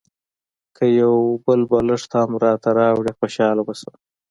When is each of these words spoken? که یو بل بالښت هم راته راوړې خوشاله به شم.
که 0.75 0.83
یو 1.01 1.15
بل 1.45 1.61
بالښت 1.71 2.11
هم 2.21 2.31
راته 2.43 2.69
راوړې 2.79 3.11
خوشاله 3.19 3.61
به 3.67 3.73
شم. 3.79 3.95